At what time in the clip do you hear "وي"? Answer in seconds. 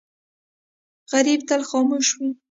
2.17-2.29